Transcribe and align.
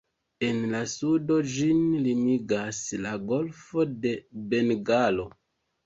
En 0.45 0.61
la 0.71 0.79
sudo 0.93 1.37
ĝin 1.57 1.83
limigas 2.07 2.81
la 3.05 3.15
golfo 3.29 3.89
de 4.09 4.19
Bengalo. 4.57 5.33